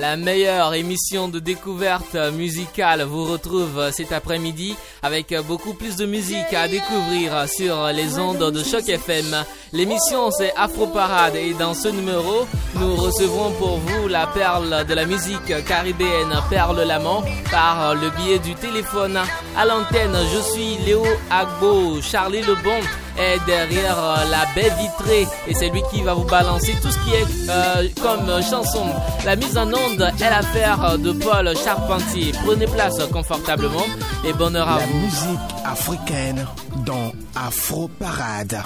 [0.00, 6.54] La meilleure émission de découverte musicale vous retrouve cet après-midi avec beaucoup plus de musique
[6.54, 9.44] à découvrir sur les ondes de Choc FM.
[9.74, 12.46] L'émission c'est Afro Parade et dans ce numéro,
[12.76, 18.38] nous recevrons pour vous la perle de la musique caribéenne Perle Lamont par le biais
[18.38, 19.18] du téléphone.
[19.54, 22.80] À l'antenne, je suis Léo Agbo, Charlie Lebon
[23.18, 23.96] est derrière
[24.30, 27.88] la baie vitrée et c'est lui qui va vous balancer tout ce qui est euh,
[28.02, 28.86] comme chanson.
[29.24, 32.32] La mise en onde est l'affaire de Paul Charpentier.
[32.44, 33.86] Prenez place confortablement
[34.26, 34.98] et bonne heure à La vous.
[34.98, 36.46] musique africaine
[36.86, 38.60] dans Afro Parade.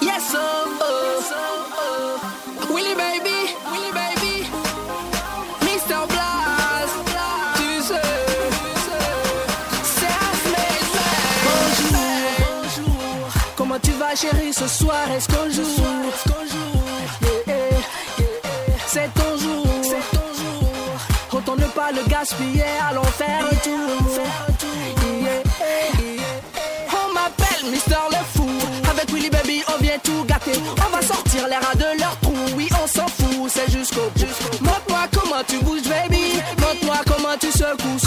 [0.00, 0.34] Yes,
[14.20, 15.62] chérie ce soir, est-ce qu'on joue,
[17.22, 17.56] Yeah, yeah,
[18.18, 18.76] yeah.
[18.86, 20.68] c'est ton jour, c'est ton jour,
[21.34, 24.18] autant ne pas le gaspiller, allons faire un tour.
[26.90, 28.48] On m'appelle Mister le Fou.
[28.90, 30.60] Avec Willy Baby, on vient tout gâter.
[30.86, 32.34] On va sortir les rats de leur trou.
[32.56, 34.26] Oui, on s'en fout, c'est jusqu'au bout.
[34.60, 36.40] Montre-moi comment tu bouges, baby.
[36.58, 37.98] Montre-moi comment tu secoues.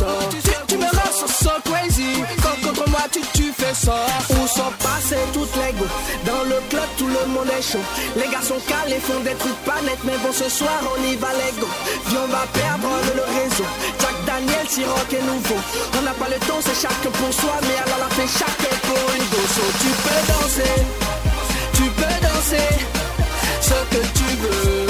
[3.83, 5.85] Où sont passés toutes les go
[6.23, 7.81] Dans le club, tout le monde est chaud.
[8.15, 9.97] Les gars sont calés, font des trucs pas nets.
[10.03, 11.67] Mais bon, ce soir, on y va, les go.
[12.07, 13.65] Viens, on va perdre le, réseau.
[13.99, 15.57] Jack Daniel, Siroc est nouveau.
[15.97, 17.53] On n'a pas le temps, c'est chaque pour soi.
[17.63, 19.41] Mais alors, la fait chaque pour une go.
[19.49, 20.75] So, tu peux danser,
[21.73, 22.69] tu peux danser
[23.61, 24.80] ce que tu veux.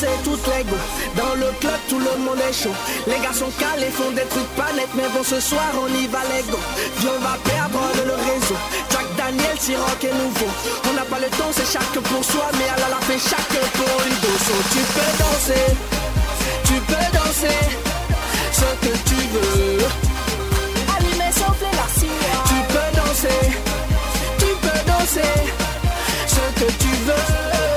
[0.00, 0.20] Sont baby.
[0.20, 0.76] passés toutes les go
[1.16, 2.74] Dans le club, tout le monde est chaud.
[3.06, 4.94] Les gars sont calés, font des trucs pas nets.
[4.94, 6.58] Mais bon, ce soir, on y va, les go.
[6.98, 8.56] Viens, on va perdre le, réseau.
[8.90, 10.50] Jack Daniel, Siroc est nouveau.
[10.88, 12.46] On n'a pas le temps, c'est chaque pour soi.
[12.58, 14.32] Mais a la fait chaque pour une go.
[14.46, 15.66] So, tu peux danser,
[16.64, 17.60] tu peux danser
[18.52, 19.86] ce que tu veux.
[20.96, 22.38] Allumer, souffler la cire.
[22.50, 23.40] Tu peux danser,
[24.38, 25.32] tu peux danser
[26.26, 27.69] ce que tu veux.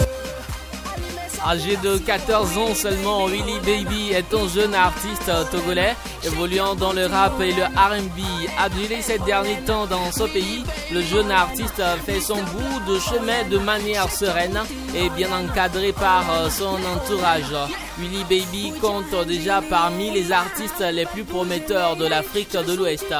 [1.45, 5.93] Âgé de 14 ans seulement, Willy Baby est un jeune artiste togolais
[6.23, 8.21] évoluant dans le rap et le R&B.
[8.57, 13.43] Adulé ces derniers temps dans ce pays, le jeune artiste fait son bout de chemin
[13.49, 14.57] de manière sereine
[14.95, 17.53] et bien encadré par euh, son entourage.
[17.99, 23.13] Willy Baby compte déjà parmi les artistes les plus prometteurs de l'Afrique de l'Ouest.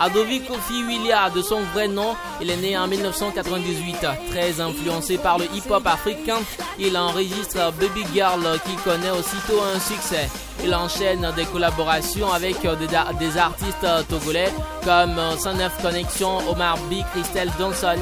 [0.00, 3.96] Adovi Kofi Willia, de son vrai nom, il est né en 1998.
[4.30, 6.38] Très influencé par le hip-hop africain,
[6.78, 10.28] il enregistre Baby Girl qui connaît aussitôt un succès.
[10.64, 14.52] Il enchaîne des collaborations avec des, ar- des artistes togolais
[14.84, 17.96] comme euh, 109 Connection, Omar B, Christelle Johnson.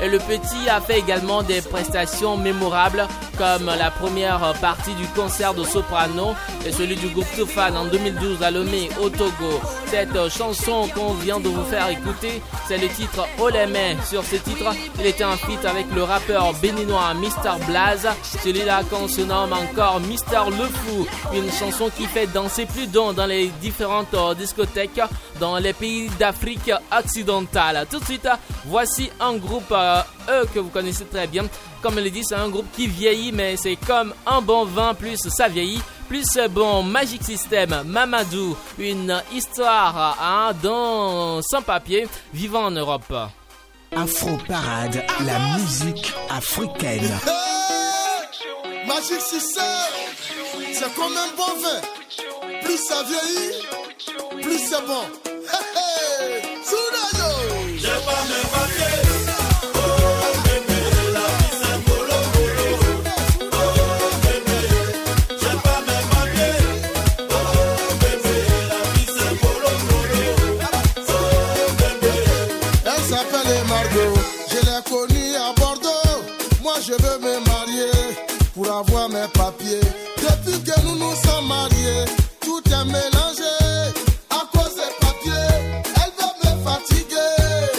[0.00, 5.54] Et le petit a fait également des prestations mémorables comme la première partie du concert
[5.54, 6.34] de soprano
[6.66, 9.60] et celui du groupe Toufan en 2012 à Lomé au Togo.
[9.86, 13.96] Cette chanson qu'on vient de vous faire écouter, c'est le titre Olemé.
[14.04, 17.64] Sur ce titre, il était en feat avec le rappeur béninois Mr.
[17.66, 18.08] Blaze.
[18.42, 20.50] Celui-là qu'on se nomme encore Mr.
[20.50, 21.06] Le Fou.
[21.34, 25.00] Une chanson qui fait danser plus d'un dans les différentes euh, discothèques
[25.40, 27.86] dans les pays d'Afrique occidentale.
[27.90, 28.28] Tout de suite,
[28.66, 29.87] voici un groupe, euh,
[30.30, 31.44] eux que vous connaissez très bien.
[31.82, 34.94] Comme je l'ai dit, c'est un groupe qui vieillit, mais c'est comme un bon vin,
[34.94, 36.82] plus ça vieillit, plus c'est bon.
[36.82, 43.14] Magic System, Mamadou, une histoire hein, dans sans papier, vivant en Europe.
[43.96, 47.10] Afro Parade, la musique africaine.
[47.26, 49.64] Hey Magic System,
[50.72, 51.80] c'est comme un bon vin.
[52.62, 55.04] Plus ça vieillit, plus c'est bon.
[55.26, 57.58] Hey, hey, Soudayo.
[57.76, 59.07] J'ai pas mes
[76.80, 77.90] je veux me marier
[78.54, 79.80] pour avoir mes papiers.
[80.16, 82.04] Depuis que nous nous sommes mariés,
[82.40, 83.54] tout est mélangé.
[84.30, 85.50] À cause des papiers,
[85.96, 87.34] elle veut me fatiguer.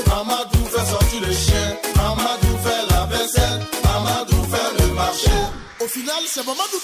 [0.08, 1.78] Mamadou fait sortir le chien.
[1.96, 3.62] Mamadou fait la vaisselle.
[3.84, 5.32] Mamadou fait le marché.
[5.82, 6.79] Au final, c'est Mamadou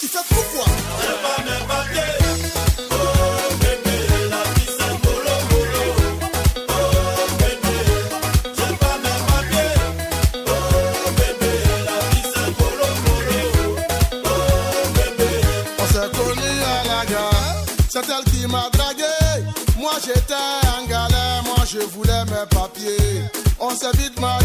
[21.75, 23.21] je voulais mes papiers.
[23.59, 24.44] On s'est vite mariés,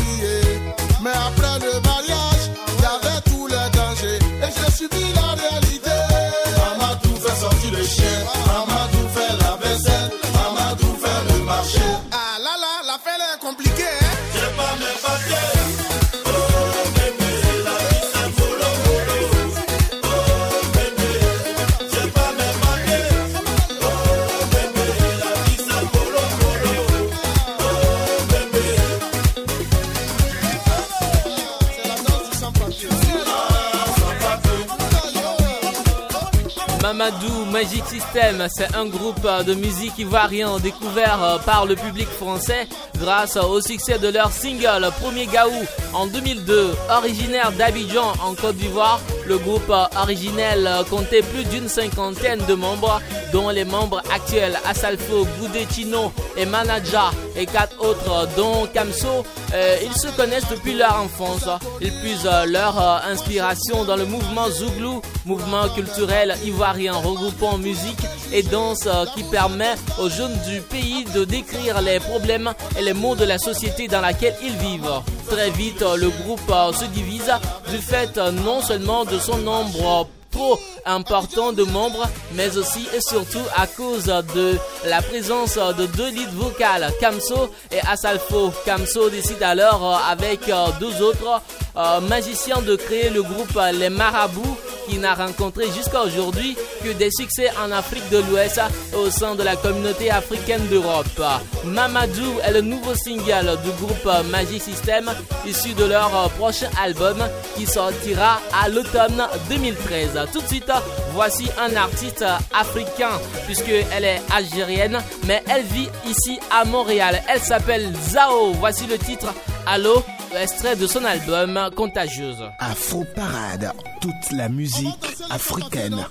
[37.01, 42.69] Mamadou Magic System, c'est un groupe de musique ivoirien découvert euh, par le public français
[42.99, 45.51] grâce au succès de leur single Premier Gaou
[45.95, 46.73] en 2002.
[46.91, 49.01] Originaire d'Abidjan en Côte d'Ivoire,
[49.31, 53.01] le groupe originel comptait plus d'une cinquantaine de membres,
[53.33, 59.25] dont les membres actuels Asalfo, Boudé Chino et Manaja et quatre autres dont Kamso.
[59.55, 61.49] Euh, ils se connaissent depuis leur enfance.
[61.81, 67.99] Ils puisent euh, leur euh, inspiration dans le mouvement Zouglou, mouvement culturel ivoirien regroupant musique
[68.33, 73.17] et danse qui permet aux jeunes du pays de décrire les problèmes et les maux
[73.17, 75.03] de la société dans laquelle ils vivent.
[75.29, 77.33] Très vite, le groupe se divise
[77.71, 83.43] du fait non seulement de son nombre trop important de membres, mais aussi et surtout
[83.57, 84.57] à cause de
[84.87, 88.53] la présence de deux leads vocales, Kamso et Asalfo.
[88.65, 91.43] Kamso décide alors euh, avec euh, deux autres
[91.77, 94.57] euh, magiciens de créer le groupe Les Marabouts
[94.99, 98.61] n'a rencontré jusqu'à aujourd'hui que des succès en Afrique de l'Ouest
[98.97, 101.23] au sein de la communauté africaine d'Europe.
[101.65, 105.11] Mamadou est le nouveau single du groupe Magic System
[105.47, 107.19] issu de leur prochain album
[107.57, 110.19] qui sortira à l'automne 2013.
[110.33, 110.73] Tout de suite,
[111.13, 117.21] voici un artiste africain puisqu'elle est algérienne mais elle vit ici à Montréal.
[117.29, 118.53] Elle s'appelle Zao.
[118.55, 119.33] Voici le titre
[119.67, 120.03] Allo,
[120.41, 122.43] extrait de son album Contagieuse.
[122.59, 126.05] Afro Parade, toute la musique africaine.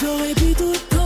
[0.00, 0.99] J'aurais pu tout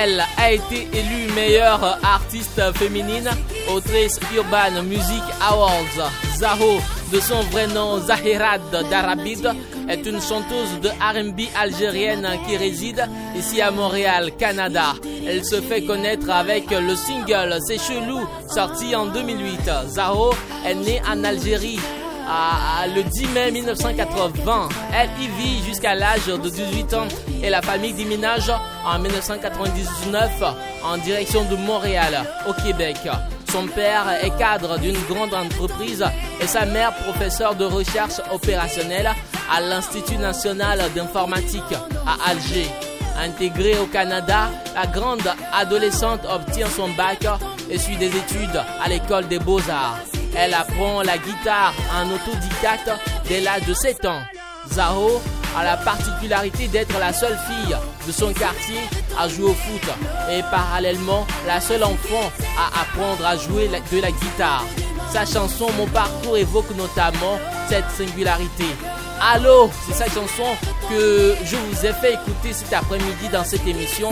[0.00, 3.28] a été élue meilleure artiste féminine
[3.70, 6.10] au Trace Urban Music Awards.
[6.38, 6.80] Zaho,
[7.12, 9.46] de son vrai nom Zahirad Darabid,
[9.90, 14.94] est une chanteuse de RB algérienne qui réside ici à Montréal, Canada.
[15.26, 19.70] Elle se fait connaître avec le single C'est chelou, sorti en 2008.
[19.88, 20.30] Zaho
[20.64, 21.78] est née en Algérie
[22.94, 24.68] le 10 mai 1980.
[24.94, 27.08] Elle y vit jusqu'à l'âge de 18 ans
[27.42, 28.52] et la famille déménage
[28.84, 30.42] en 1999
[30.84, 32.96] en direction de Montréal, au Québec.
[33.50, 36.04] Son père est cadre d'une grande entreprise
[36.40, 39.10] et sa mère professeure de recherche opérationnelle
[39.52, 41.62] à l'Institut national d'informatique
[42.06, 42.66] à Alger.
[43.18, 47.26] Intégrée au Canada, la grande adolescente obtient son bac
[47.68, 50.09] et suit des études à l'école des beaux-arts.
[50.36, 52.90] Elle apprend la guitare en autodidacte
[53.28, 54.20] dès l'âge de 7 ans.
[54.72, 55.20] Zaho
[55.56, 58.78] a la particularité d'être la seule fille de son quartier
[59.18, 59.90] à jouer au foot
[60.30, 64.64] et parallèlement la seule enfant à apprendre à jouer de la guitare.
[65.12, 68.64] Sa chanson Mon parcours évoque notamment cette singularité.
[69.20, 70.44] Allô, c'est sa chanson
[70.88, 74.10] que je vous ai fait écouter cet après-midi dans cette émission.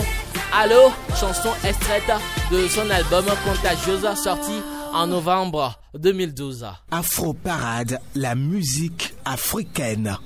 [0.53, 2.11] Allô, chanson extraite
[2.51, 4.61] de son album Contagieuse sorti
[4.93, 6.65] en novembre 2012.
[6.91, 10.17] Afro Parade, la musique africaine.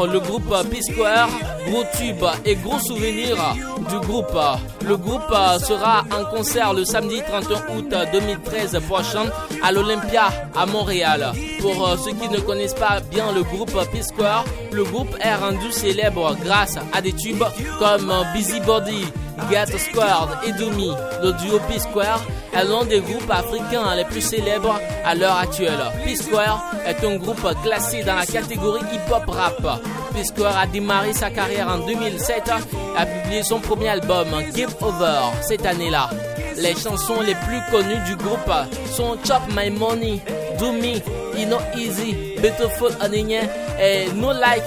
[0.00, 1.28] Le groupe P-Square,
[1.68, 3.36] Gros Tube et Gros Souvenir
[3.88, 4.36] du groupe.
[4.86, 9.24] Le groupe sera en concert le samedi 31 août 2013 prochain
[9.62, 11.32] à l'Olympia à Montréal.
[11.60, 15.70] Pour ceux qui ne connaissent pas bien le groupe Peace Square, le groupe est rendu
[15.70, 17.44] célèbre grâce à des tubes
[17.78, 19.06] comme Busybody,
[19.50, 20.90] Get Squared et Doomy.
[21.22, 22.22] Le duo P-Square
[22.54, 25.80] est l'un des groupes africains les plus célèbres à l'heure actuelle.
[26.04, 29.80] P-Square est un groupe classé dans la catégorie hip-hop rap.
[30.14, 35.20] P-Square a démarré sa carrière en 2007 et a publié son premier album Give Over
[35.42, 36.10] cette année-là.
[36.56, 38.52] Les chansons les plus connues du groupe
[38.94, 40.20] sont Chop My Money,
[40.58, 40.96] Do Me,
[41.38, 43.48] You Know Easy, Beautiful Onion
[43.80, 44.62] et No Like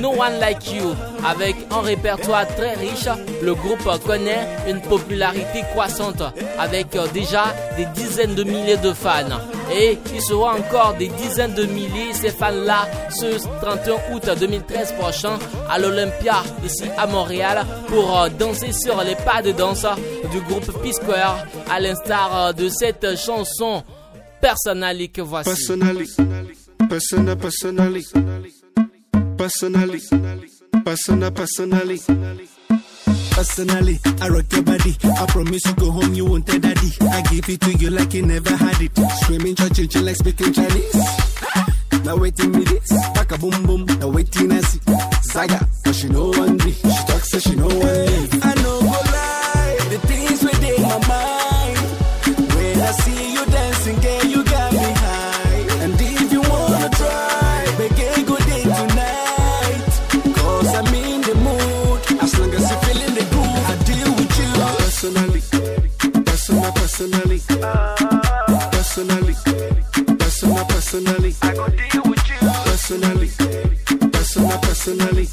[0.00, 0.94] No One Like You.
[1.24, 3.08] Avec un répertoire très riche,
[3.42, 6.22] le groupe connaît une popularité croissante
[6.58, 9.40] avec déjà des dizaines de milliers de fans.
[9.74, 15.38] Et il sera encore des dizaines de milliers ces fans-là ce 31 août 2013 prochain
[15.68, 19.84] à l'Olympia ici à Montréal pour euh, danser sur les pas de danse
[20.30, 23.82] du groupe P-Square à l'instar euh, de cette chanson
[24.40, 25.50] personnelle que voici.
[29.36, 30.00] Personally,
[30.84, 31.98] personally, personally.
[33.30, 34.96] Personally, I rock your body.
[35.04, 36.90] I promise you go home, you won't tell daddy.
[37.02, 38.96] I give it to you like you never had it.
[39.20, 40.94] Screaming, church, like speaking Chinese.
[42.04, 43.84] Now waiting me this, back a boom boom.
[43.98, 44.80] Now waiting I see
[45.22, 46.72] Zaga, cause she know one me.
[46.72, 48.44] She talks so she know one live.
[48.44, 48.95] I know
[66.96, 67.40] personally,
[68.72, 69.34] personally,
[70.16, 71.34] personal, personally.
[71.42, 72.48] I go deal with you.
[72.64, 73.28] Personally,
[74.12, 75.26] personal, personally,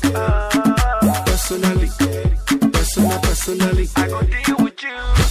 [1.26, 1.90] personally,
[2.74, 3.90] personal, personally.
[3.96, 5.23] I go deal with you.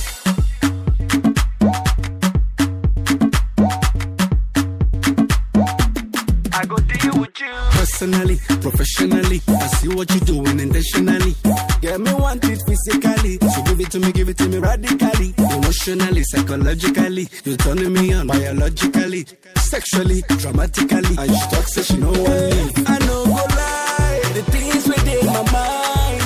[8.02, 9.40] Personally, professionally.
[9.48, 11.34] I see what you're doing intentionally.
[11.80, 13.38] Get me want it physically.
[13.38, 15.34] So give it to me, give it to me radically.
[15.38, 17.28] Emotionally, psychologically.
[17.44, 21.16] You're turning me on biologically, sexually, dramatically.
[21.16, 22.72] And she talks, say she know what live.
[22.88, 24.20] I know go lie.
[24.34, 26.22] The things within my mind.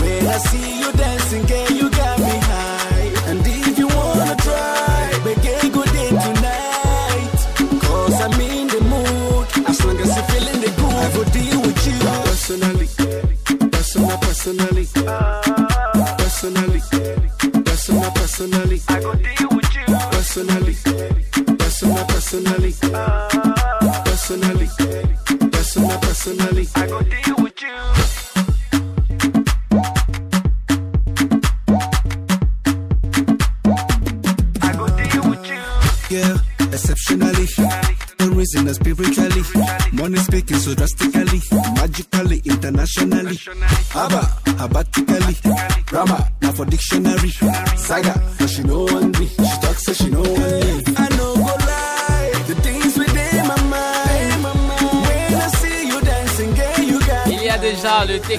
[0.00, 0.73] When I see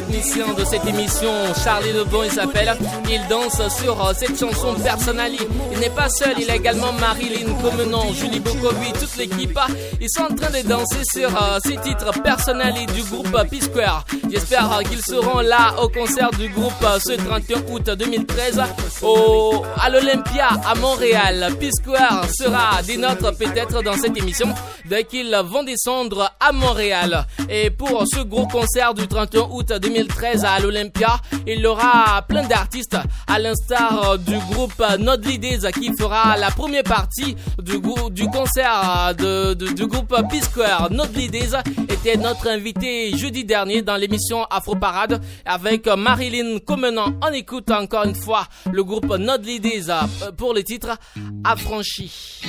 [0.05, 1.31] technicien de cette émission,
[1.63, 2.75] Charlie Lebon, il s'appelle.
[3.09, 5.39] Il danse sur euh, cette chanson Personally.
[5.71, 9.57] Il n'est pas seul, il a également Marilyn Comenon, Julie Bokovi, toute l'équipe.
[10.01, 14.05] Ils sont en train de danser sur euh, ces titres Personally du groupe P-Square.
[14.31, 18.61] J'espère euh, qu'ils seront là au concert du groupe ce 31 août 2013
[19.01, 21.51] au, à l'Olympia à Montréal.
[21.59, 24.47] P-Square sera des nôtres peut-être dans cette émission
[24.89, 27.25] dès qu'ils vont descendre à Montréal.
[27.49, 31.17] Et pour ce gros concert du 31 août 2013 à l'Olympia,
[31.47, 36.83] il y aura plein d'artistes à l'instar du groupe Nodly Days qui fera la première
[36.83, 37.79] partie du,
[38.11, 40.91] du concert de, du groupe P-Square.
[40.91, 41.53] Nodly Days
[41.89, 47.13] était notre invité jeudi dernier dans l'émission Afro Parade avec Marilyn Comenant.
[47.21, 50.97] On écoute encore une fois le groupe Nodly Days euh, pour le titre
[51.43, 52.41] Affranchi.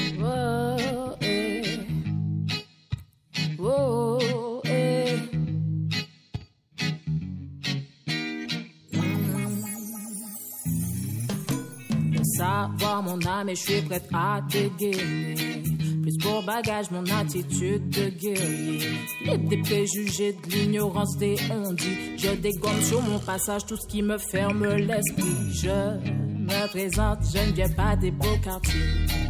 [12.36, 15.62] Savoir mon âme et je suis prête à te guérir.
[16.02, 18.80] Plus pour bagage, mon attitude de guerrier.
[19.24, 22.16] Libre des préjugés, de l'ignorance des on-dit.
[22.18, 25.52] Je dégomme sur mon passage tout ce qui me ferme l'esprit.
[25.52, 28.80] Je me présente, je ne viens pas des beaux quartiers.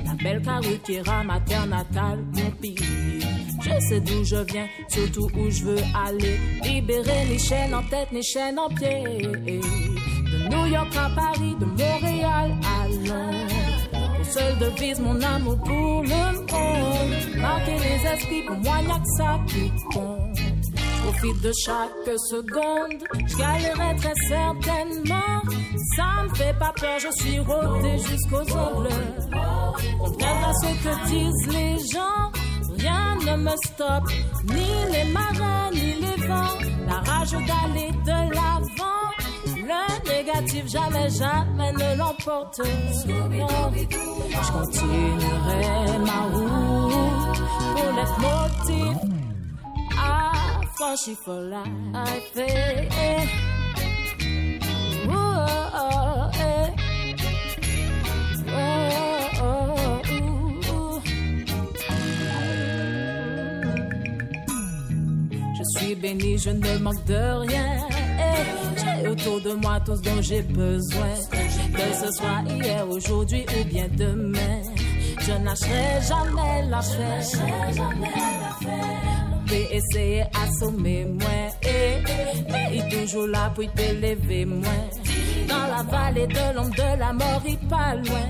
[0.04, 3.20] La belle rame ma terre natale, mon pilier.
[3.62, 6.38] Je sais d'où je viens, surtout où je veux aller.
[6.62, 9.02] Libérer les chaînes en tête, les chaînes en pied.
[10.50, 14.16] New York à Paris, de Montréal à Londres.
[14.16, 17.36] Pour seule devise, mon amour pour le monde.
[17.36, 20.26] Marquer les esprits, pour moi, y'a que ça qui compte.
[21.02, 25.42] Profite de chaque seconde, je très certainement.
[25.96, 28.88] Ça me fait pas peur, je suis rodé jusqu'aux ongles.
[29.98, 32.32] Contraire à ce que disent les gens,
[32.76, 34.10] rien ne me stoppe,
[34.46, 36.58] ni les marins, ni les vents.
[36.88, 39.06] La rage d'aller de l'avant,
[39.66, 42.60] le négatif jamais, jamais ne l'emporte.
[42.64, 47.38] Je continuerai ma route
[47.74, 48.96] pour l'être motif.
[49.98, 52.36] Affranchi for life.
[52.36, 53.26] eh, eh.
[55.08, 56.68] Oh, eh.
[58.48, 61.00] Oh, oh, ooh.
[65.58, 67.88] Je suis béni, je ne manque de rien.
[68.76, 71.14] J'ai autour de moi tout ce dont j'ai besoin.
[71.30, 74.62] Que ce soit hier, aujourd'hui ou bien demain.
[75.20, 77.22] Je lâcherai jamais l'affaire.
[79.46, 81.28] J'ai essayé assommer moi.
[81.62, 84.68] Eh, eh, il toujours là pour t'élever moi.
[85.48, 88.26] Dans la vallée de l'ombre de la mort, il pas loin.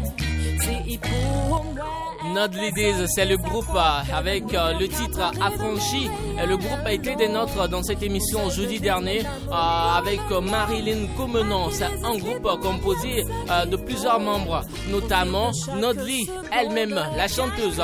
[0.61, 1.87] C'est il pour moi.
[2.35, 3.65] Not Ladies, c'est le groupe
[4.13, 6.11] avec euh, le titre Affranchi.
[6.45, 11.71] Le groupe a été des nôtres dans cette émission jeudi dernier euh, avec Marilyn Comenon.
[11.71, 17.83] C'est un groupe composé euh, de plusieurs membres, notamment Nodli elle-même, la chanteuse.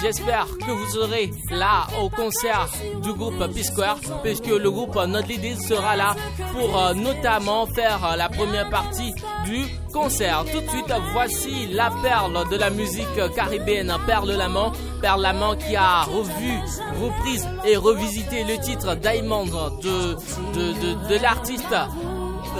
[0.00, 2.68] J'espère que vous serez là au concert
[3.02, 6.16] du groupe P-Square, puisque le groupe Not Ladies sera là
[6.52, 9.12] pour euh, notamment faire la première partie
[9.44, 10.44] du concert.
[10.52, 14.72] Tout de suite, voici la perle de la musique caribéenne, Perle Lamont.
[15.00, 16.52] Perle Lamont qui a revu,
[17.00, 21.74] reprise et revisité le titre Diamond de, l'artiste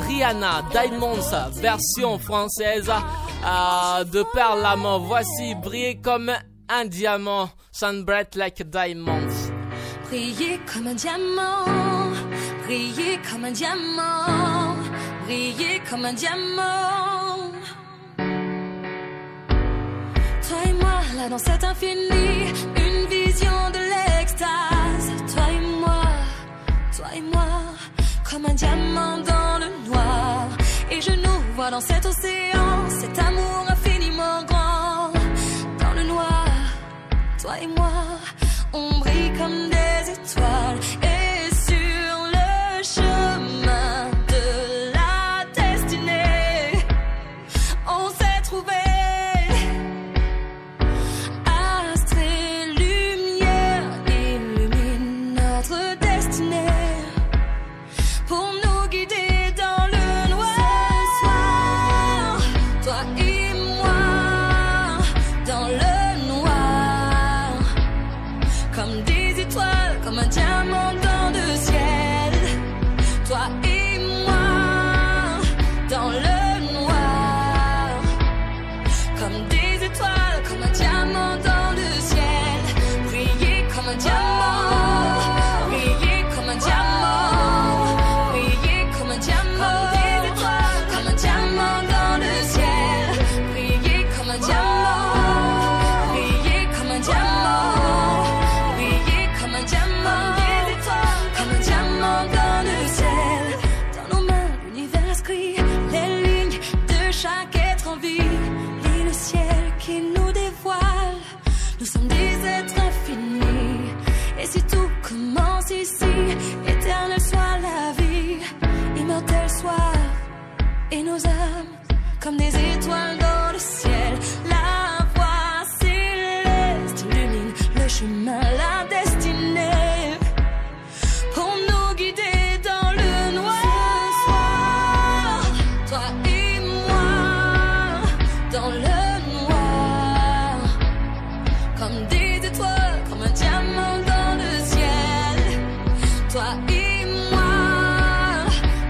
[0.07, 5.01] Rihanna Diamonds, version française euh, de Perle Lamont.
[5.01, 6.33] Voici briller comme
[6.69, 9.29] un diamant, shine bright like a diamond.
[10.09, 11.65] Briller comme un diamant,
[12.67, 14.77] briller comme un diamant,
[15.27, 17.22] briller comme un diamant.
[21.29, 25.09] Dans cet infini, une vision de l'extase.
[25.33, 26.03] Toi et moi,
[26.97, 27.49] toi et moi,
[28.29, 30.49] comme un diamant dans le noir.
[30.91, 35.13] Et je nous vois dans cet océan, cet amour infiniment grand.
[35.79, 36.47] Dans le noir,
[37.41, 37.92] toi et moi,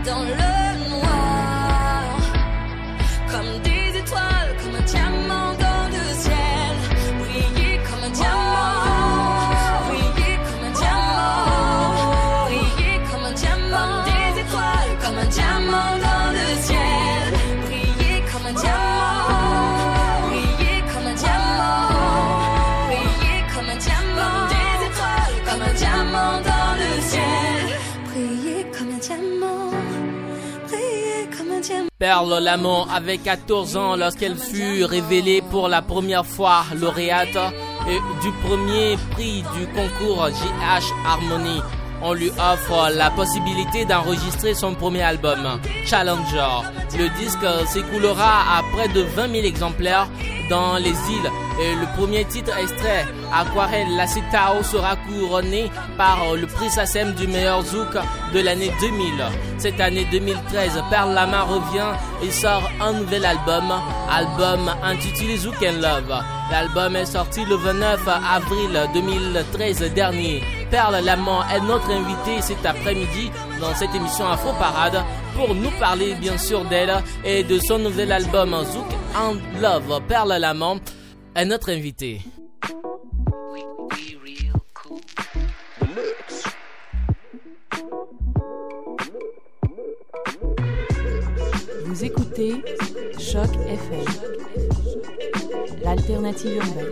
[0.05, 0.52] moi, dans
[32.03, 37.38] Perle Lamont avait 14 ans lorsqu'elle fut révélée pour la première fois lauréate
[38.21, 41.62] du premier prix du concours JH Harmony.
[42.03, 46.67] On lui offre la possibilité d'enregistrer son premier album, Challenger.
[46.99, 50.09] Le disque s'écoulera à près de 20 000 exemplaires
[50.51, 56.46] dans les îles et le premier titre extrait, Aquarelle La Citao, sera couronné par le
[56.46, 57.94] prix SACEM du meilleur zouk
[58.35, 59.12] de l'année 2000.
[59.59, 63.72] Cette année 2013, Perle Lama revient et sort un nouvel album,
[64.11, 66.22] album intitulé Zouk and Love.
[66.51, 70.42] L'album est sorti le 29 avril 2013 dernier.
[70.70, 75.03] Perle Lama est notre invitée cet après-midi dans cette émission Afro Parade
[75.37, 76.92] pour nous parler bien sûr d'elle
[77.25, 80.01] et de son nouvel album Zouk and Love.
[80.09, 80.75] Perle Lama
[81.35, 82.20] est notre invité.
[91.92, 92.55] Vous écoutez
[93.18, 94.05] Choc FM,
[95.85, 96.87] l'alternative urbaine.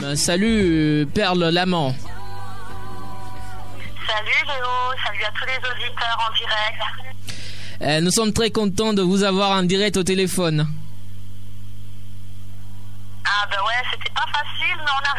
[0.00, 1.92] Ben, salut Perle Lamant.
[4.06, 4.70] Salut Léo,
[5.04, 7.82] salut à tous les auditeurs en direct.
[7.82, 10.68] Euh, nous sommes très contents de vous avoir en direct au téléphone.
[13.44, 15.14] Ah ben ouais, c'était pas facile, mais on a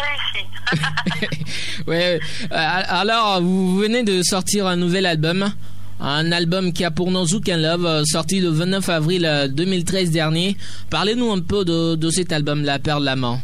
[1.28, 1.84] réussi.
[1.88, 2.20] ouais.
[2.52, 5.54] Euh, alors, vous venez de sortir un nouvel album.
[6.00, 10.58] Un album qui a pour nom Zouk Love, euh, sorti le 29 avril 2013 dernier.
[10.90, 13.40] Parlez-nous un peu de, de cet album, La Perle de l'Amant.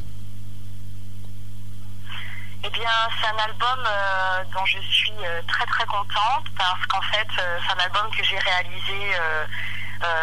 [2.64, 7.02] Eh bien, c'est un album euh, dont je suis euh, très très contente parce qu'en
[7.02, 9.16] fait, euh, c'est un album que j'ai réalisé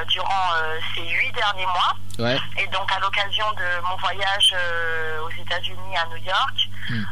[0.08, 0.52] durant
[0.94, 1.94] ces huit derniers mois.
[2.58, 4.54] Et donc, à l'occasion de mon voyage
[5.22, 7.04] aux États-Unis à New York, hmm.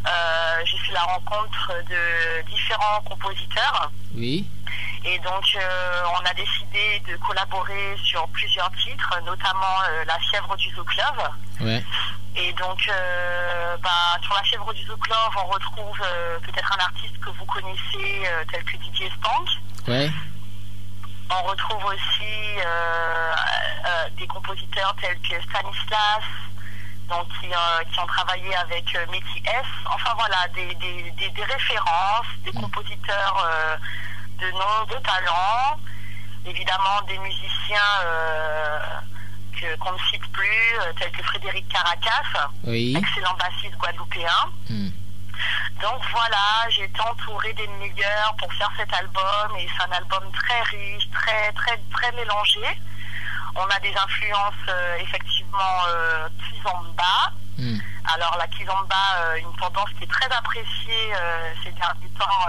[0.65, 3.91] j'ai fait la rencontre de différents compositeurs.
[4.15, 4.49] Oui.
[5.05, 10.97] Et donc, on a décidé de collaborer sur plusieurs titres, notamment La fièvre du Zouk
[10.97, 11.31] Love.
[11.61, 11.83] Ouais.
[12.37, 16.85] Et donc, euh, bah, sur la fièvre du Zouk Love, on retrouve euh, peut-être un
[16.85, 19.49] artiste que vous connaissez, euh, tel que Didier Spank.
[19.89, 20.11] Ouais.
[21.31, 22.57] On retrouve aussi
[24.19, 26.25] des compositeurs tels que Stanislas,
[27.09, 29.67] donc, qui, qui ont travaillé avec Métis S.
[29.87, 32.63] Enfin voilà, des, des, des, références, des mm.
[32.63, 33.49] compositeurs
[34.41, 35.79] de nom, de talent,
[36.45, 37.81] évidemment des musiciens
[39.81, 44.29] qu'on ne cite plus, euh, tels que Frédéric Caracas, excellent bassiste guadeloupéen.
[44.69, 44.89] Hmm.
[45.81, 50.31] Donc voilà, j'ai été entourée des meilleurs pour faire cet album et c'est un album
[50.33, 52.61] très riche, très très très mélangé.
[53.55, 57.33] On a des influences euh, effectivement euh, kizomba.
[57.59, 57.79] Hmm.
[58.15, 61.13] Alors la kizomba, euh, une tendance qui est très appréciée
[61.65, 62.47] ces derniers temps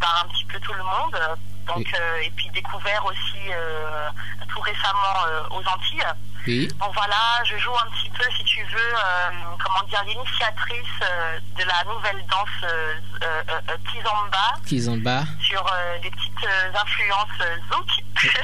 [0.00, 1.18] par un petit peu tout le monde.
[1.66, 3.52] Donc, et puis découvert aussi
[4.50, 6.04] tout récemment euh, aux Antilles.
[6.46, 6.68] Oui.
[6.80, 11.38] Donc voilà, je joue un petit peu, si tu veux, euh, comment dire, l'initiatrice euh,
[11.58, 12.72] de la nouvelle danse
[13.90, 14.54] Kizomba.
[14.66, 15.24] Kizomba.
[15.40, 15.64] Sur
[16.02, 17.90] des petites influences zouk.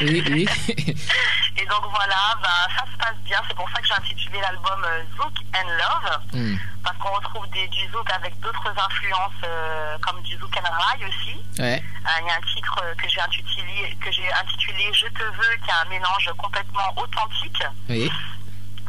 [0.00, 0.48] Oui, oui.
[1.56, 3.38] Et donc voilà, bah, ça se passe bien.
[3.48, 4.86] C'est pour ça que j'ai intitulé l'album
[5.16, 6.20] Zouk and Love.
[6.32, 6.56] Hmm.
[6.82, 11.36] Parce qu'on retrouve des, du zouk avec d'autres influences, comme du zouk and rail aussi.
[11.58, 11.82] Ouais.
[12.20, 15.70] Il y a un titre que j'ai intitulé, que j'ai intitulé Je te veux, qui
[15.70, 17.62] a un mélange complètement authentique.
[17.88, 18.10] Oui.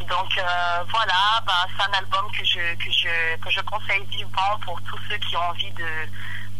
[0.09, 4.57] Donc euh, voilà, bah, c'est un album que je, que, je, que je conseille vivement
[4.63, 5.83] pour tous ceux qui ont envie de,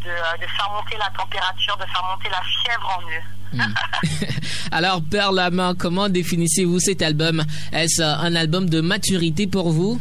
[0.04, 3.24] de, de faire monter la température, de faire monter la fièvre en eux.
[3.54, 3.74] Hmm.
[4.72, 7.44] Alors, Père Lama, comment définissez-vous cet album?
[7.72, 10.00] Est-ce un album de maturité pour vous?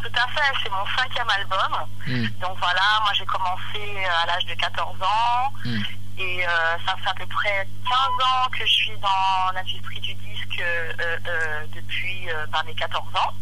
[0.00, 1.86] Tout à fait, c'est mon cinquième album.
[2.06, 2.26] Hmm.
[2.40, 5.52] Donc voilà, moi j'ai commencé à l'âge de 14 ans.
[5.64, 5.82] Hmm.
[6.18, 6.48] Et euh,
[6.84, 10.92] ça fait à peu près 15 ans que je suis dans l'industrie du disque euh,
[11.28, 13.32] euh, depuis ben, mes 14 ans.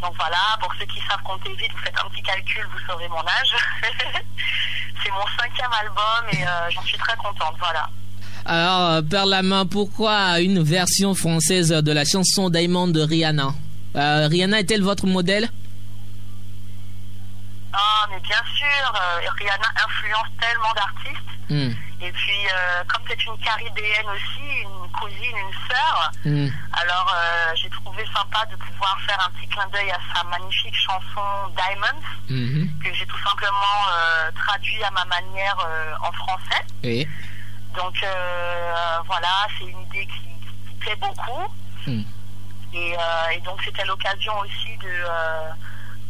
[0.00, 3.08] Donc voilà, pour ceux qui savent compter vite, vous faites un petit calcul, vous saurez
[3.08, 3.56] mon âge.
[5.02, 7.88] C'est mon cinquième album et j'en suis très contente, voilà.
[8.44, 13.54] Alors, Père Lama, pourquoi une version française de la chanson Diamond de Rihanna?
[13.94, 15.48] Rihanna est-elle votre modèle?
[17.80, 18.92] Ah, mais bien sûr,
[19.38, 21.38] Rihanna influence tellement d'artistes.
[21.48, 21.70] Hmm.
[22.00, 26.48] Et puis, euh, comme c'est une caribéenne aussi, une cousine, une sœur, hmm.
[26.72, 30.76] alors euh, j'ai trouvé sympa de pouvoir faire un petit clin d'œil à sa magnifique
[30.76, 32.66] chanson Diamonds, hmm.
[32.82, 35.56] que j'ai tout simplement euh, traduit à ma manière
[36.02, 36.64] en français.
[36.84, 37.08] Oui.
[37.74, 37.94] Donc
[39.06, 41.42] voilà, c'est une idée qui, plaît beaucoup.
[42.74, 42.94] Et,
[43.32, 45.04] et, donc c'était l'occasion aussi de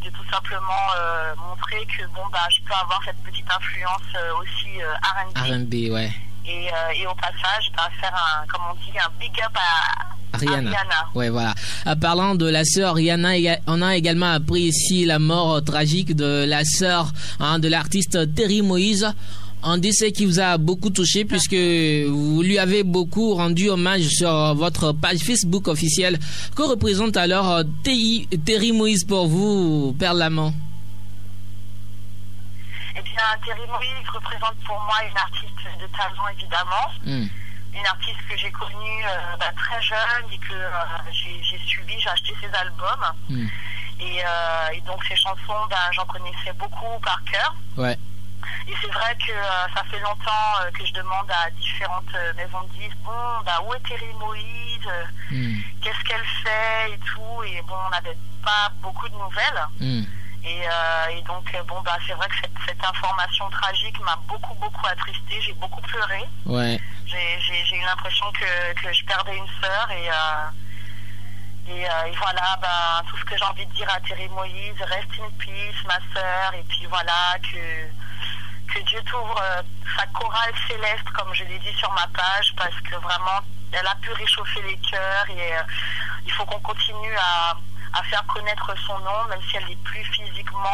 [0.04, 4.40] de tout simplement euh, montrer que bon bah je peux avoir cette petite influence euh,
[4.40, 5.38] aussi euh, R&B.
[5.38, 6.10] R&B, ouais.
[6.46, 10.36] Et, euh, et au passage, bah, faire un, comme on dit, un big up à,
[10.36, 10.70] à Rihanna.
[11.14, 11.52] Ouais, voilà.
[11.86, 16.46] Euh, parlant de la sœur Rihanna, on a également appris ici la mort tragique de
[16.48, 19.12] la sœur hein, de l'artiste Terry Moïse.
[19.62, 24.30] Un décès qui vous a beaucoup touché puisque vous lui avez beaucoup rendu hommage sur
[24.30, 26.18] euh, votre page Facebook officielle.
[26.54, 30.54] Que représente alors euh, Terry Moïse pour vous, Père Lamont?
[32.96, 36.88] Eh bien, Terry Moïse représente pour moi une artiste de talent, évidemment.
[37.04, 37.26] Hmm.
[37.74, 40.70] Une artiste que j'ai connue euh, bah, très jeune et que euh,
[41.12, 43.12] j'ai suivi, j'ai acheté ses albums.
[43.28, 43.46] Hmm.
[44.00, 47.54] Et, euh, et donc, ses chansons, bah, j'en connaissais beaucoup par cœur.
[47.76, 47.98] Ouais.
[48.68, 52.32] Et c'est vrai que euh, ça fait longtemps euh, que je demande à différentes euh,
[52.34, 53.12] maisons de disques, bon,
[53.44, 54.44] bah, où est Terry Moïse
[55.30, 55.56] Hmm.
[55.82, 59.62] Qu'est-ce qu'elle fait et tout Et bon, on n'avait pas beaucoup de nouvelles.
[59.78, 60.04] Hmm.
[60.44, 60.62] Et,
[61.12, 65.42] et donc, bon, bah, c'est vrai que cette, cette information tragique m'a beaucoup, beaucoup attristée.
[65.42, 66.24] J'ai beaucoup pleuré.
[66.46, 66.80] Ouais.
[67.04, 69.90] J'ai eu l'impression que, que je perdais une sœur.
[69.90, 70.08] Et,
[71.68, 74.80] et, euh, et voilà, bah, tout ce que j'ai envie de dire à Thierry Moïse,
[74.80, 76.54] reste in peace, ma sœur.
[76.54, 79.62] Et puis voilà, que, que Dieu t'ouvre euh,
[79.96, 83.40] sa chorale céleste, comme je l'ai dit sur ma page, parce que vraiment,
[83.72, 85.26] elle a pu réchauffer les cœurs.
[85.30, 85.62] Et euh,
[86.24, 87.54] il faut qu'on continue à,
[87.98, 90.68] à faire connaître son nom, même si elle n'est plus physiquement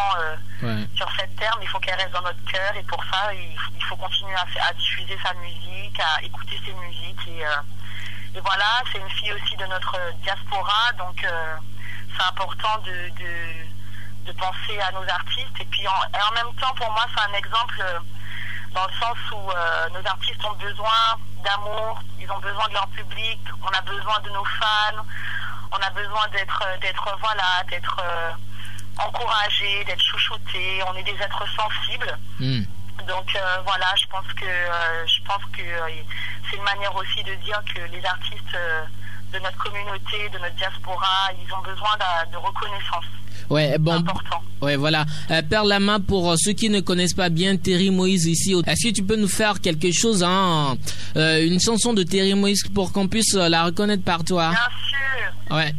[0.62, 0.86] Ouais.
[0.96, 2.74] sur cette terre, mais il faut qu'elle reste dans notre cœur.
[2.76, 7.28] Et pour ça, il, il faut continuer à, diffuser sa musique, à écouter ses musiques.
[7.28, 7.42] Et,
[8.34, 11.56] et voilà, c'est une fille aussi de notre diaspora, donc euh,
[12.16, 15.60] c'est important de, penser à nos artistes.
[15.60, 17.98] Et puis en, même temps, pour moi, c'est un exemple euh,
[18.72, 22.88] dans le sens où euh, nos artistes ont besoin d'amour, ils ont besoin de leur
[22.88, 25.04] public, on a besoin de nos fans,
[25.70, 28.02] on a besoin d'être, voilà, d'être
[28.98, 30.82] encouragés, d'être chouchoutés.
[30.88, 32.18] On est des êtres sensibles.
[32.40, 32.62] Hmm.
[33.06, 35.88] Donc euh, voilà, je pense que euh, je pense que euh,
[36.50, 38.56] c'est une manière aussi de dire que les artistes
[39.32, 43.04] de notre communauté, de notre diaspora, ils ont besoin de, de reconnaissance.
[43.50, 44.40] Ouais, bon, important.
[44.62, 45.04] Ouais, voilà.
[45.50, 49.02] Père Lama, pour ceux qui ne connaissent pas bien Terry Moïse ici, est-ce que tu
[49.02, 50.76] peux nous faire quelque chose, hein,
[51.16, 54.50] une chanson de Terry Moïse pour qu'on puisse la reconnaître par toi?
[54.50, 55.74] Bien sûr, Ouais.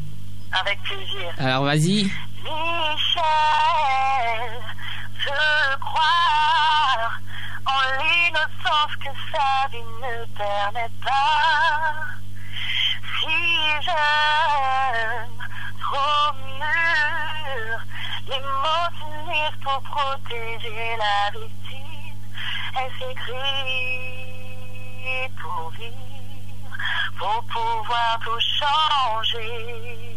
[0.52, 1.34] avec plaisir.
[1.40, 2.04] Alors vas-y.
[2.44, 3.22] Michel,
[5.26, 7.10] je crois
[7.66, 11.94] en l'innocence que sa vie ne permet pas.
[13.20, 13.38] Si
[13.82, 15.38] jeune,
[15.82, 17.76] trop mûr,
[18.28, 22.20] les mots s'unissent pour protéger la victime.
[22.78, 24.14] Elle s'écrit
[25.42, 26.76] pour vivre,
[27.18, 30.16] pour pouvoir tout changer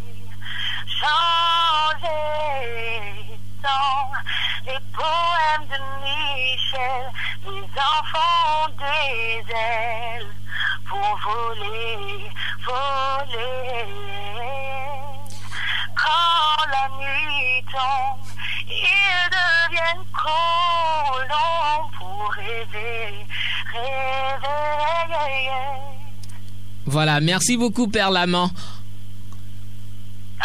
[0.99, 2.09] changer
[4.65, 7.05] les poèmes de Michel.
[7.45, 10.27] Les enfants des ailes
[10.87, 12.29] pour voler,
[12.65, 13.85] voler.
[15.95, 18.25] Quand la nuit tombe,
[18.67, 23.25] ils deviennent colons pour rêver,
[23.71, 24.69] rêver.
[26.85, 28.49] Voilà, merci beaucoup Père Lama.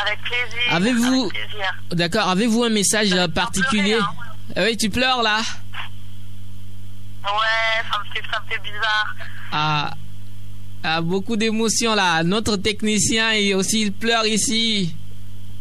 [0.07, 0.73] Avec plaisir.
[0.75, 1.31] Avez-vous-.
[1.93, 4.55] D'accord, avez-vous un message particulier pleurer, hein.
[4.57, 5.39] Ah Oui, tu pleures là
[7.25, 9.15] Ouais, ça me fait, ça me fait bizarre.
[9.53, 9.95] ah,
[10.83, 12.23] ah, beaucoup d'émotions là.
[12.23, 14.95] Notre technicien il aussi il pleure ici.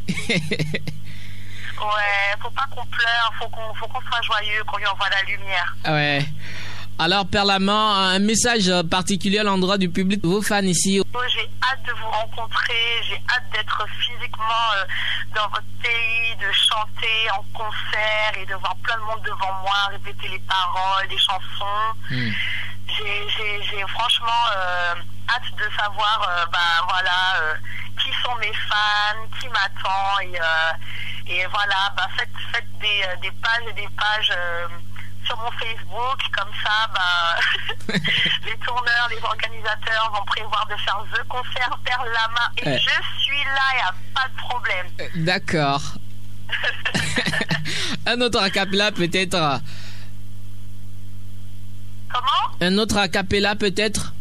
[1.84, 5.21] Ouais, faut pas qu'on pleure, faut qu'on, faut qu'on soit joyeux, qu'on lui envoie la
[5.23, 5.75] lumière.
[5.88, 6.25] ouais.
[6.99, 7.73] Alors Père Lama,
[8.13, 11.01] un message particulier à l'endroit du public, vos fans ici.
[11.13, 14.86] Oh, J'ai hâte de vous rencontrer, j'ai hâte d'être physiquement euh,
[15.36, 19.89] dans votre pays, de chanter en concert et de voir plein de monde devant moi,
[19.91, 21.97] répéter les paroles, les chansons.
[22.11, 22.30] Hmm.
[22.88, 24.93] J'ai, j'ai, j'ai franchement euh,
[25.30, 27.53] hâte de savoir, euh, bah, voilà, euh,
[28.01, 33.67] qui sont mes fans, qui m'attend et, et voilà, bah, faites, faites des, des pages
[33.67, 34.32] et des pages.
[35.26, 37.36] Sur mon Facebook, comme ça, bah,
[38.45, 42.80] les tourneurs, les organisateurs vont prévoir de faire The Concert Perle Lama et Ouais.
[42.80, 44.88] je suis là, il n'y a pas de problème.
[45.01, 45.82] Euh, D'accord.
[48.05, 49.61] un autre acapella peut-être.
[52.11, 52.55] Comment?
[52.61, 54.13] Un autre acapella peut-être.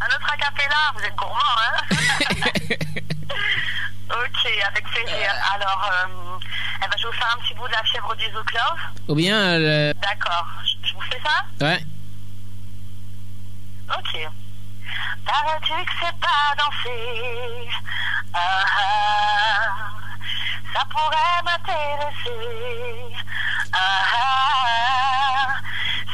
[0.00, 1.76] Un autre acapella, vous êtes gourmand, hein?
[4.10, 5.32] Ok, avec plaisir.
[5.54, 6.38] Alors, euh,
[6.78, 8.80] eh ben, je vais vous faire un petit bout de la fièvre du Zouk Love.
[9.08, 11.80] Ou bien euh, D'accord, je, je vous fais ça ouais.
[13.96, 14.28] Ok.
[15.24, 17.68] Paraît-tu que c'est pas danser
[18.34, 19.90] ah, ah.
[20.74, 23.14] ça pourrait m'intéresser.
[23.72, 25.54] Ah, ah,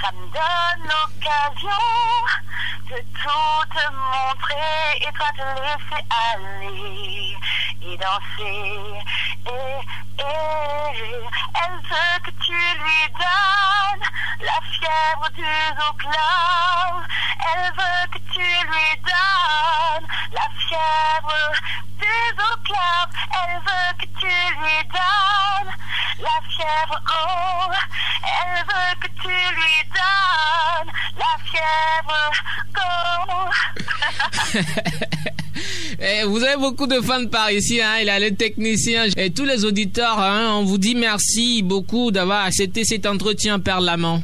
[0.00, 1.84] ça me donne l'occasion
[2.90, 7.36] de tout te montrer et toi te laisser aller
[7.96, 9.02] danser.
[9.46, 9.80] Et,
[10.20, 14.06] elle veut que tu lui donnes
[14.40, 17.06] la fièvre du zoo club.
[17.54, 21.52] Elle veut que tu lui donnes la fièvre
[21.98, 23.08] du zoo club.
[23.42, 25.72] Elle veut que tu lui donnes
[26.18, 26.98] la fièvre.
[27.08, 27.72] Oh,
[28.42, 32.30] elle veut que tu lui donnes la fièvre.
[32.72, 32.90] Go.
[36.02, 37.98] Eh, vous avez beaucoup de fans par ici, hein.
[38.00, 40.18] il a les techniciens et tous les auditeurs.
[40.18, 40.54] Hein.
[40.54, 44.22] on vous dit merci beaucoup d'avoir accepté cet entretien, Père Lamont.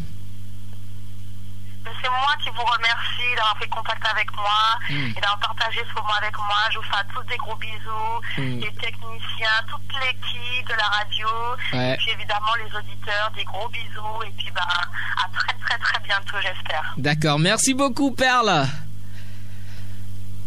[1.84, 4.44] C'est moi qui vous remercie d'avoir fait contact avec moi
[4.88, 5.10] Hmm.
[5.16, 6.56] et d'avoir partagé ce moment avec moi.
[6.72, 8.60] Je vous fais à tous des gros bisous, Mm.
[8.60, 11.26] les techniciens, toute l'équipe de la radio,
[11.72, 11.94] Ouais.
[11.94, 15.98] et puis évidemment les auditeurs, des gros bisous et puis bah, à très très très
[16.04, 16.94] bientôt j'espère.
[16.96, 18.66] D'accord, merci beaucoup, Perle.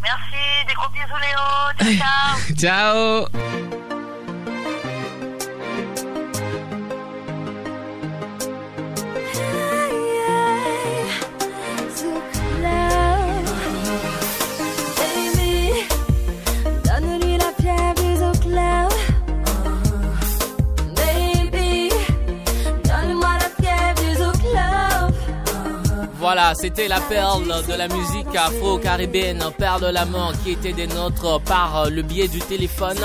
[0.02, 4.09] Merci, des gros bisous Léo, ciao ciao.
[26.32, 31.42] Voilà, c'était la perle de la musique afro-caribéenne, Perle de l'amour, qui était des nôtres
[31.42, 33.00] par le biais du téléphone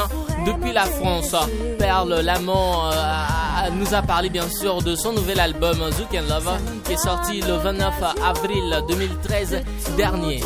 [0.45, 1.35] depuis la France.
[1.79, 6.59] Perle l'amour euh, nous a parlé bien sûr de son nouvel album Zouk and Love,
[6.85, 9.62] qui est sorti le 29 avril 2013
[9.97, 10.43] dernier.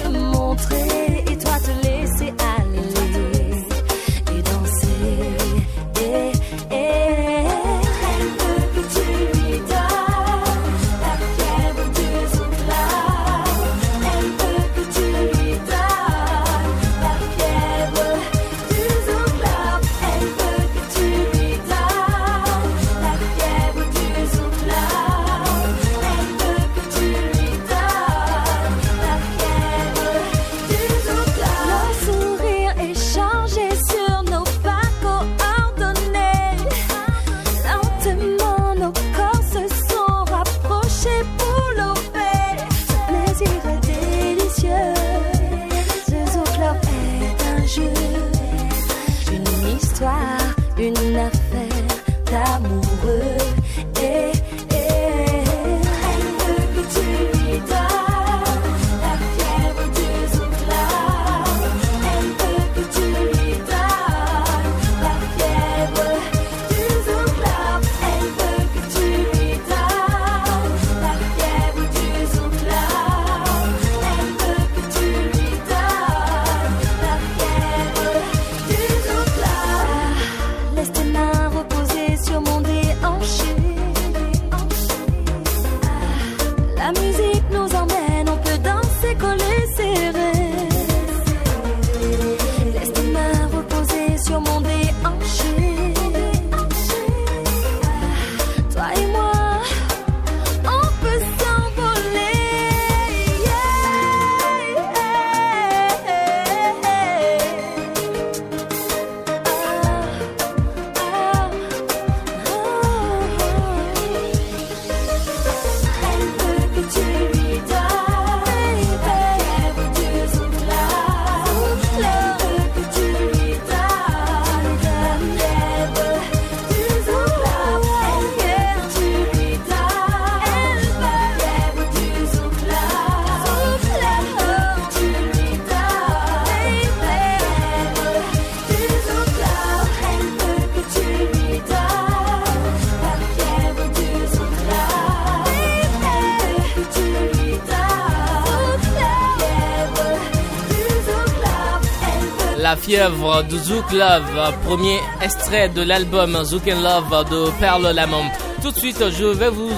[152.89, 158.25] Fièvre de Zouk Love, premier extrait de l'album Zouk and Love de Perle Lamont.
[158.63, 159.71] Tout de suite, je vais vous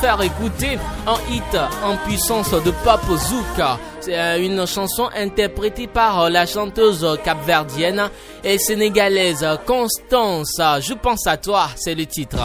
[0.00, 3.66] faire écouter un hit en puissance de pop Zouk.
[4.00, 8.08] C'est euh, une chanson interprétée par la chanteuse capverdienne
[8.42, 10.58] et sénégalaise Constance.
[10.80, 12.38] Je pense à toi, c'est le titre.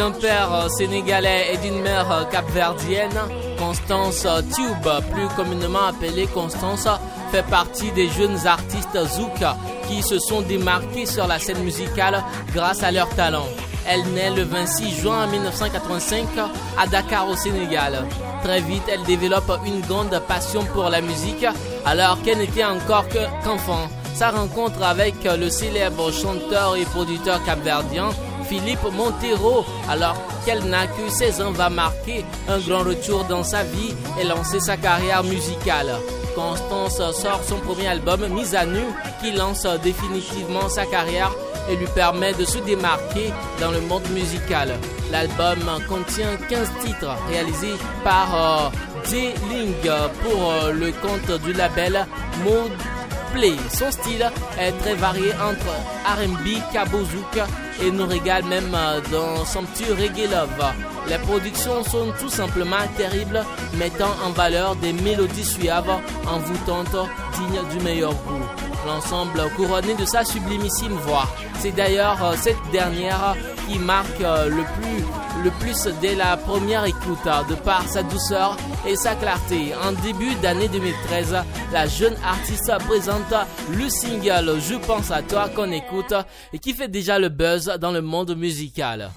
[0.00, 3.18] D'un père euh, sénégalais et d'une mère euh, capverdienne,
[3.58, 6.88] Constance euh, Tube, plus communément appelée Constance,
[7.30, 9.44] fait partie des jeunes artistes zouk
[9.88, 12.24] qui se sont démarqués sur la scène musicale
[12.54, 13.44] grâce à leur talent.
[13.86, 16.24] Elle naît le 26 juin 1985
[16.78, 18.06] à Dakar au Sénégal.
[18.42, 21.44] Très vite, elle développe une grande passion pour la musique
[21.84, 23.04] alors qu'elle n'était encore
[23.44, 23.86] qu'enfant.
[24.14, 28.08] Sa rencontre avec le célèbre chanteur et producteur capverdien
[28.50, 33.62] Philippe Montero, alors qu'elle n'a que 16 ans, va marquer un grand retour dans sa
[33.62, 35.92] vie et lancer sa carrière musicale?
[36.34, 38.82] Constance sort son premier album, Mise à nu,
[39.22, 41.30] qui lance définitivement sa carrière
[41.70, 44.76] et lui permet de se démarquer dans le monde musical.
[45.12, 48.68] L'album contient 15 titres réalisés par euh,
[49.08, 49.74] D-Ling
[50.24, 52.04] pour euh, le compte du label
[52.44, 52.72] Mode
[53.72, 54.28] Son style
[54.58, 55.70] est très varié entre
[56.04, 57.38] R&B, Kabozouk
[57.80, 60.74] et nous régale même euh, dans son petit reggae love.
[61.08, 63.44] Les productions sont tout simplement terribles,
[63.78, 67.08] mettant en valeur des mélodies suaves, envoûtantes,
[67.38, 68.44] dignes du meilleur goût.
[68.84, 71.28] L'ensemble couronné de sa sublimissime voix.
[71.60, 73.36] C'est d'ailleurs euh, cette dernière
[73.68, 75.04] qui marque euh, le plus
[75.44, 79.72] le plus dès la première écoute, de par sa douceur et sa clarté.
[79.82, 81.36] En début d'année 2013,
[81.72, 83.32] la jeune artiste présente
[83.70, 86.14] le single Je pense à toi qu'on écoute
[86.52, 89.10] et qui fait déjà le buzz dans le monde musical.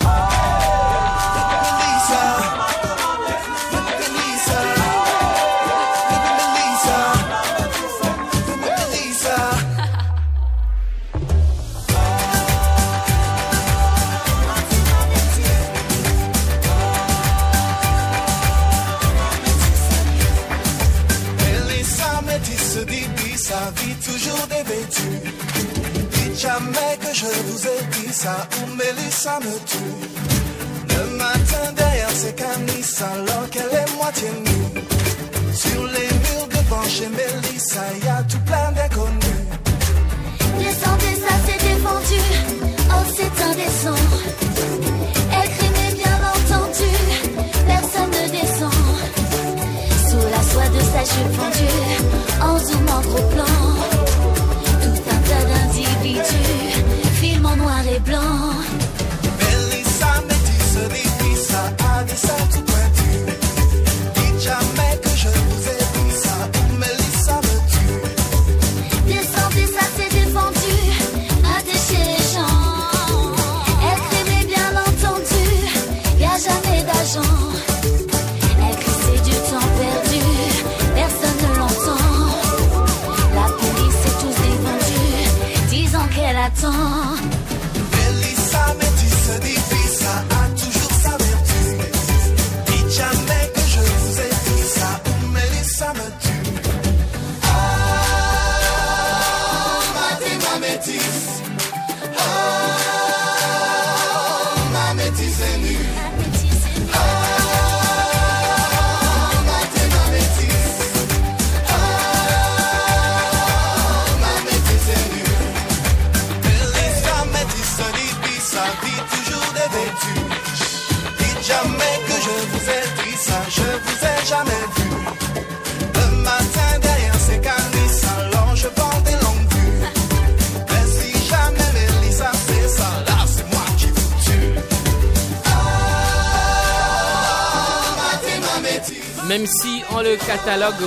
[28.24, 29.96] Ça, ou Mélissa me tue.
[30.96, 34.82] Le matin derrière ses canisses, alors qu'elle est moitié nue.
[35.64, 39.44] Sur les murs devant chez Mélissa, y a tout plein d'inconnus.
[40.64, 42.20] Descendez, ça s'est défendu,
[42.94, 44.03] oh c'est indécent.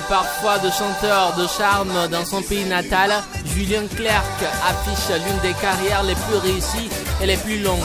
[0.09, 3.13] Parfois de chanteur de charme dans son pays natal,
[3.55, 4.25] Julien Clerc
[4.67, 6.89] affiche l'une des carrières les plus réussies
[7.21, 7.79] et les plus longues.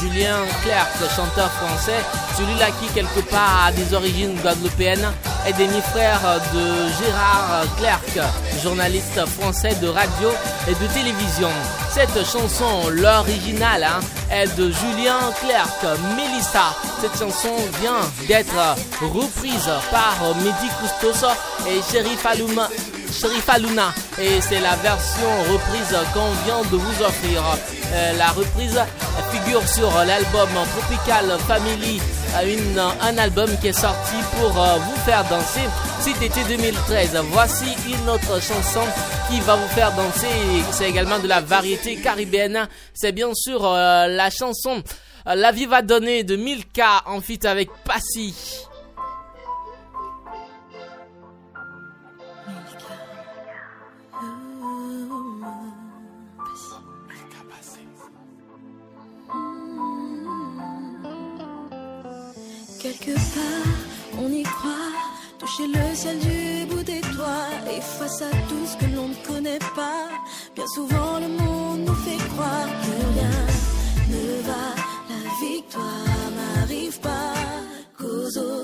[0.00, 1.98] Julien Clerc, chanteur français,
[2.36, 5.10] celui-là qui quelque part a des origines guadeloupéennes,
[5.46, 6.20] est demi-frère
[6.54, 8.24] de Gérard Clerc,
[8.62, 10.30] journaliste français de radio
[10.68, 11.50] et de télévision.
[11.92, 16.74] Cette chanson, l'original, hein, est de Julien Clerc, Melissa.
[17.00, 18.54] Cette chanson vient d'être
[19.02, 21.26] reprise par Mehdi Custos
[21.68, 22.68] et Sherif Alouma.
[23.58, 27.42] Luna et c'est la version reprise qu'on vient de vous offrir.
[27.92, 28.80] Euh, la reprise
[29.30, 32.00] figure sur l'album Tropical Family,
[32.44, 35.68] une, un album qui est sorti pour euh, vous faire danser
[36.02, 37.16] cet été 2013.
[37.30, 38.80] Voici une autre chanson
[39.30, 40.26] qui va vous faire danser.
[40.72, 42.68] C'est également de la variété caribéenne.
[42.92, 44.82] C'est bien sûr euh, la chanson
[45.24, 48.34] La vie va donner de Milka en fit avec Passy.
[62.80, 65.11] Quelque part, on y croit,
[65.42, 67.50] toucher le ciel du bout des doigts.
[67.74, 70.08] Et face à tout ce que l'on ne connaît pas,
[70.54, 73.36] bien souvent le monde nous fait croire que rien
[74.14, 74.66] ne va.
[75.10, 77.34] La victoire n'arrive pas
[77.98, 78.61] qu'aux autres,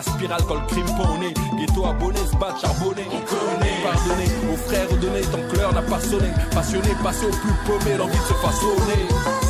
[0.00, 1.34] la spirale quand le crime ponnait.
[1.58, 3.82] Ghetto abonné, se battre, charbonné, on connaît.
[3.82, 6.30] Pardonner aux frères, redonner tant que l'heure n'a pas sonné.
[6.52, 9.49] Passionné, passer au plus paumé, l'envie de se façonner.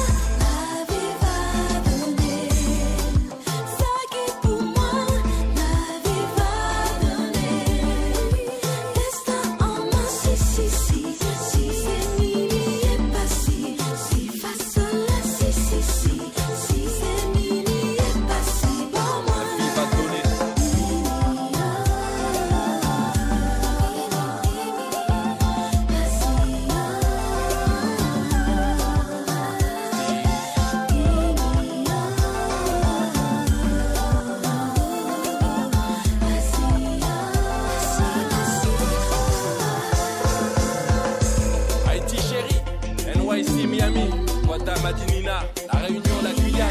[43.30, 44.10] NYC Miami,
[44.44, 46.68] Guada Madinina, La Réunion, la Guyane,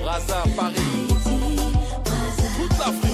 [0.00, 1.08] Braza, Paris,
[2.56, 3.13] toute l'Afrique.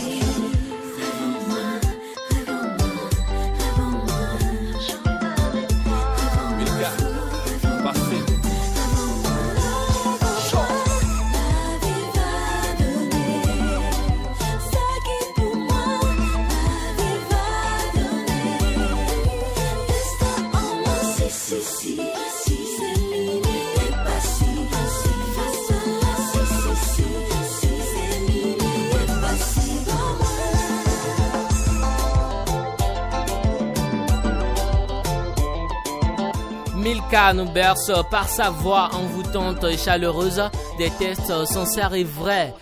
[37.10, 40.40] Milka nous berce par sa voix envoûtante et chaleureuse,
[40.78, 42.54] des tests sincères et vrais.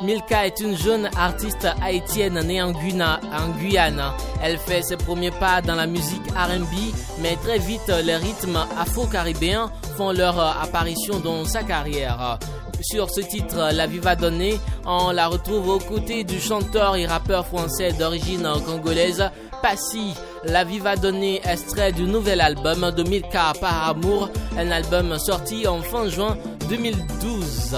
[0.00, 4.00] Milka est une jeune artiste haïtienne née en, en Guyane.
[4.40, 9.72] Elle fait ses premiers pas dans la musique R&B, mais très vite les rythmes afro-caribéens
[9.96, 12.38] font leur apparition dans sa carrière.
[12.82, 17.06] Sur ce titre, La Vie va donner, on la retrouve aux côtés du chanteur et
[17.06, 19.28] rappeur français d'origine congolaise
[19.62, 20.14] Passy.
[20.44, 25.66] La vie va donner extrait du nouvel album de Milka par amour, un album sorti
[25.66, 26.36] en fin juin
[26.68, 27.76] 2012.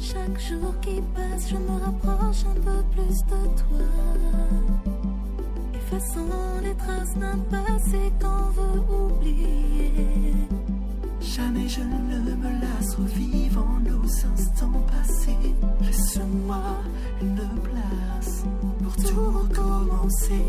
[0.00, 5.01] Chaque jour qui passe, je me rapproche un peu plus de toi.
[5.94, 9.92] Effaçons les traces d'un passé qu'on veut oublier.
[11.20, 15.54] Jamais je ne me lasse, revivant nos instants passés.
[15.82, 16.62] Laisse-moi
[17.20, 18.44] une place
[18.82, 20.46] pour tout recommencer.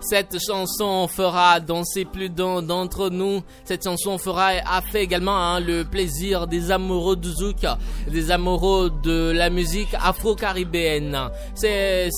[0.00, 3.42] Cette chanson fera danser plus d'un d'entre nous.
[3.64, 7.66] Cette chanson fera a fait également hein, le plaisir des amoureux du zouk,
[8.10, 11.18] des amoureux de la musique afro-caribéenne.
[11.54, 12.08] C'est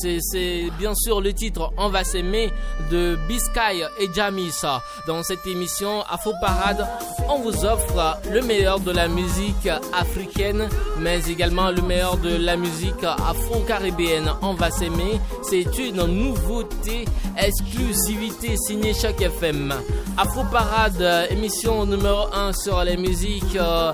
[0.79, 2.53] bien sûr le titre On va s'aimer
[2.91, 4.53] de Biscay et Jamis.
[5.09, 6.87] Dans cette émission Afro Parade,
[7.29, 10.69] on vous offre le meilleur de la musique africaine,
[11.01, 14.31] mais également le meilleur de la musique afro-caribéenne.
[14.41, 15.21] On va s'aimer.
[15.43, 17.07] C'est une nouveauté
[17.73, 19.73] exclusivité signée chaque FM.
[20.19, 23.93] Afro Parade, émission numéro 1 sur les musiques euh,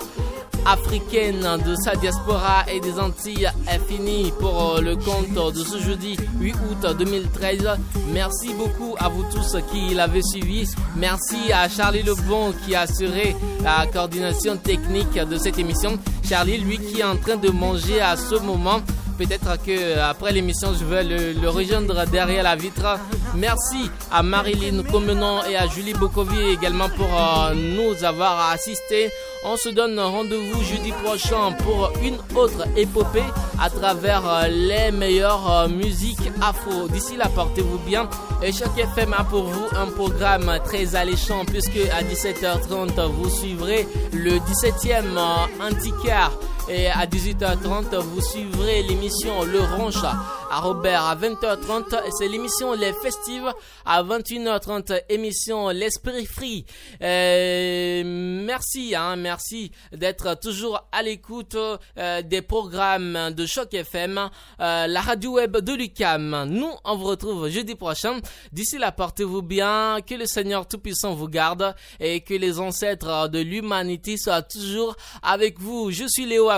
[0.66, 5.78] africaines de sa diaspora et des Antilles est finie pour euh, le compte de ce
[5.78, 7.68] jeudi 8 août 2013.
[8.12, 10.68] Merci beaucoup à vous tous qui l'avez suivi.
[10.96, 15.98] Merci à Charlie Lebon qui a assuré la coordination technique de cette émission.
[16.28, 18.80] Charlie, lui qui est en train de manger à ce moment.
[19.18, 23.00] Peut-être que après l'émission, je vais le, rejoindre derrière la vitre.
[23.34, 29.10] Merci à Marilyn Comenon et à Julie Bokovi également pour euh, nous avoir assistés.
[29.44, 33.22] On se donne rendez-vous jeudi prochain pour une autre épopée
[33.60, 36.88] à travers euh, les meilleures euh, musiques afro.
[36.88, 38.08] D'ici là, portez-vous bien.
[38.42, 43.86] Et chaque FM a pour vous un programme très alléchant puisque à 17h30, vous suivrez
[44.12, 46.30] le 17e euh, Antiquaire.
[46.70, 50.04] Et à 18h30, vous suivrez l'émission Le Ronche
[50.50, 51.02] à Robert.
[51.02, 53.50] À 20h30, c'est l'émission Les Festives.
[53.86, 56.66] À 21h30, émission L'Esprit Free.
[57.02, 64.18] Euh, merci, hein, merci d'être toujours à l'écoute euh, des programmes de Choc FM,
[64.60, 66.44] euh, la radio web de Lucam.
[66.50, 68.20] Nous, on vous retrouve jeudi prochain.
[68.52, 73.38] D'ici là, portez-vous bien, que le Seigneur Tout-Puissant vous garde et que les ancêtres de
[73.38, 75.90] l'humanité soient toujours avec vous.
[75.90, 76.50] Je suis Léo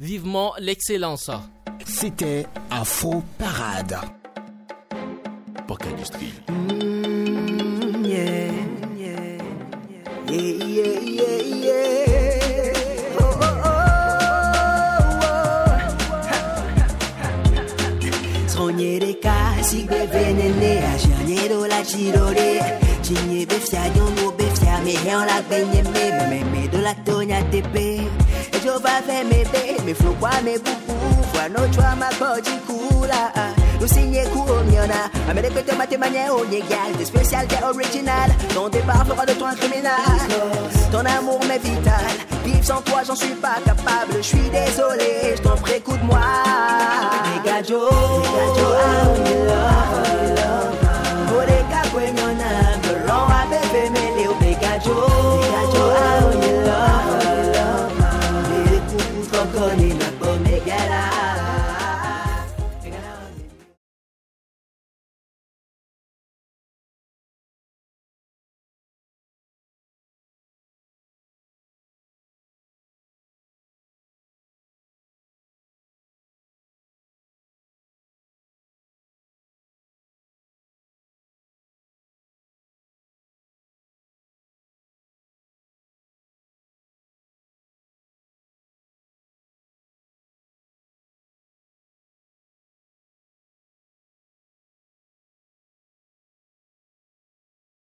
[0.00, 1.30] Vivement l'excellence.
[1.84, 3.96] C'était Afro Parade.
[5.66, 6.32] Poc Industrie.
[6.48, 8.50] Mm, yeah,
[8.96, 9.38] yeah,
[10.28, 11.86] yeah, yeah, yeah, yeah.
[18.46, 20.06] Sognerei casi che
[28.66, 33.32] Jehova vemebe mifungwa mebubuvwa nochwa makoji kula
[33.84, 38.34] usinye kuomiona amelekete matemanya onégal des spécialités originales.
[38.54, 39.94] Ton départ fera de toi un criminal.
[40.90, 42.10] Ton amour m'est vital.
[42.44, 44.14] Vivre sans toi j'en suis pas capable.
[44.16, 46.18] Je suis désolé je t'en prie écoute moi
[47.36, 50.76] Nigga Joe I'm in love
[51.28, 54.05] Kodeka kwenyona Mberonga bebe me